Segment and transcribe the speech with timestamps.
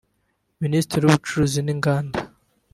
[0.63, 2.17] Minisitiri w’ Ubucuruzi n’ Inganda